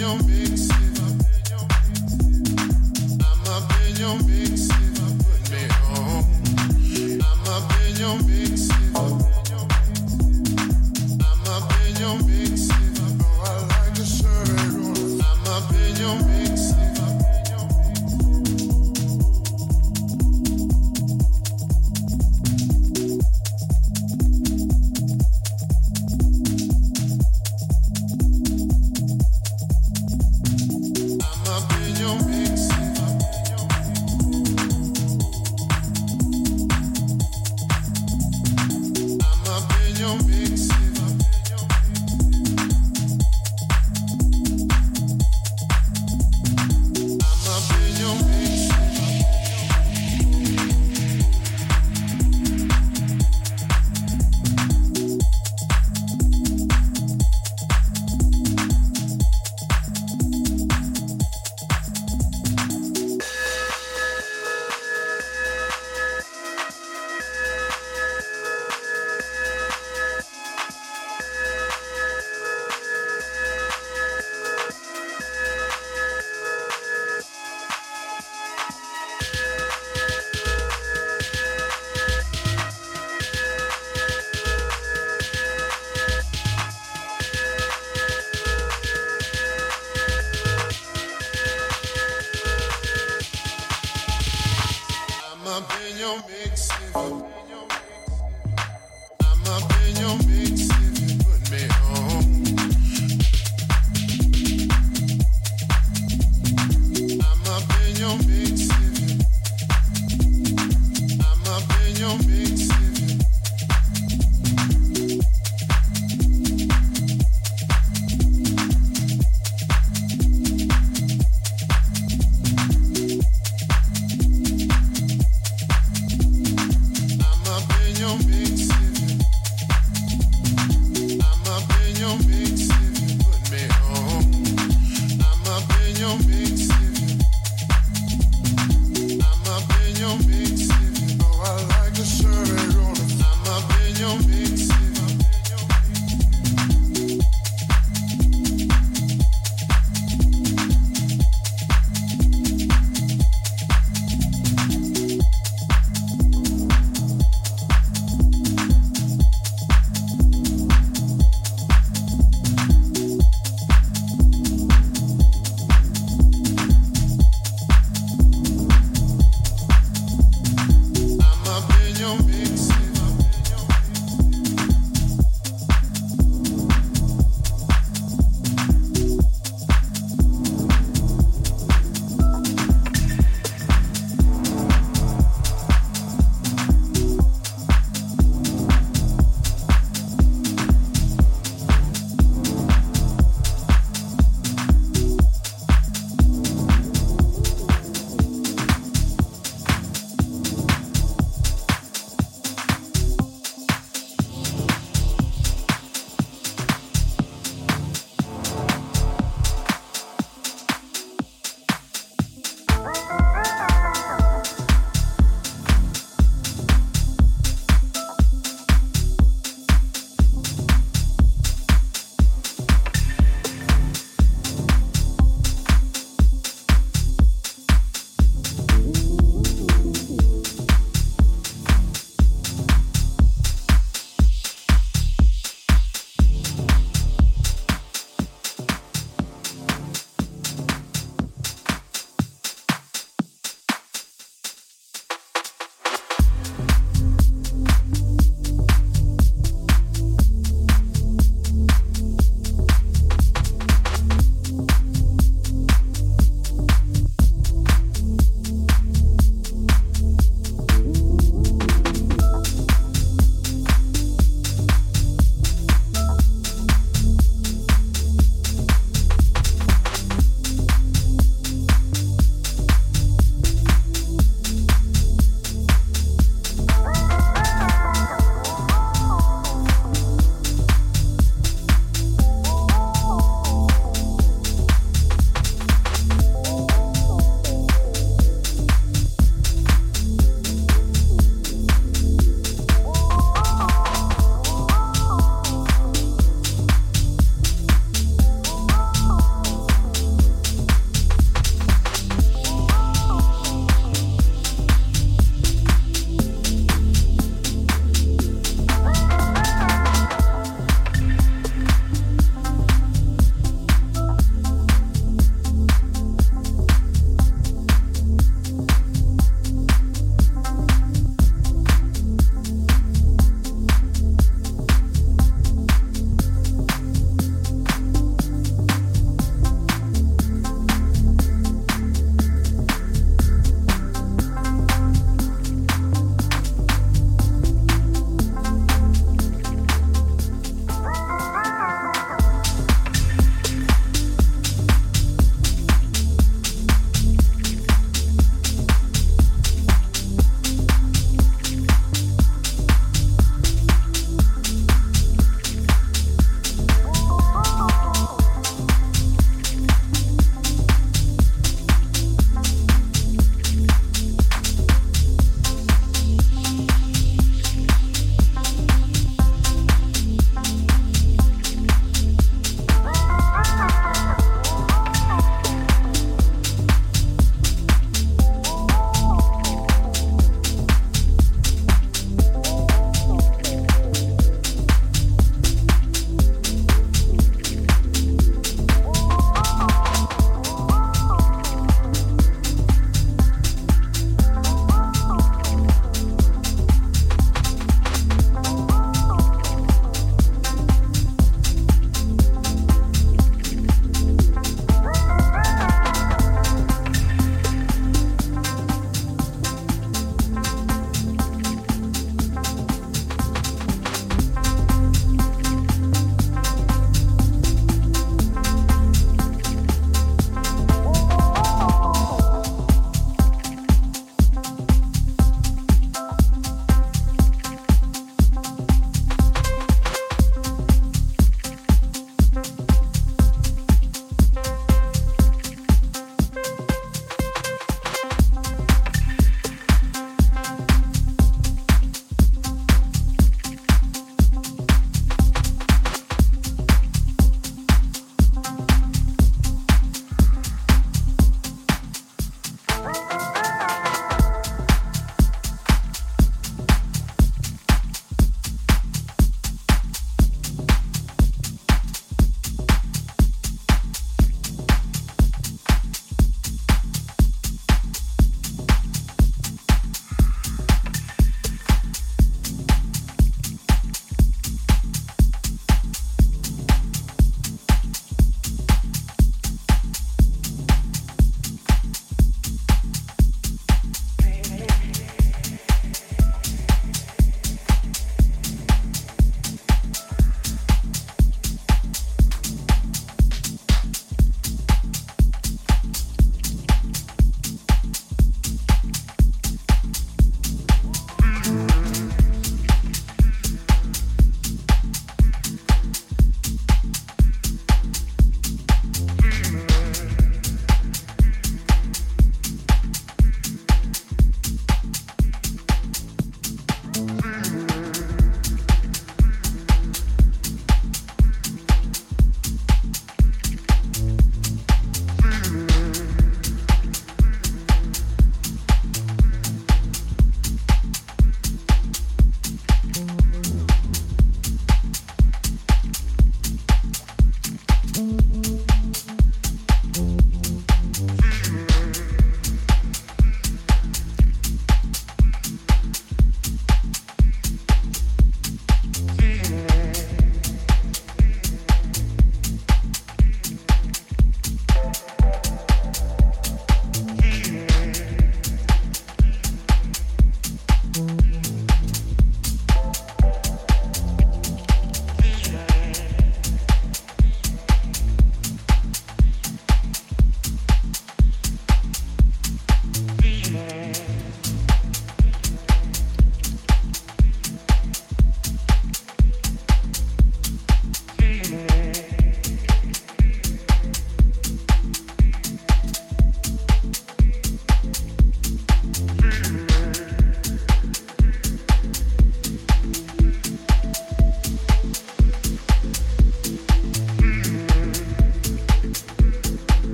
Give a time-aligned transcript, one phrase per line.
[0.00, 0.89] your mixes.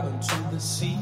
[0.00, 0.99] out into the sea.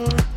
[0.00, 0.29] Mm-hmm.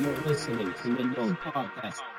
[0.00, 2.15] Listening to Lindon Podcast.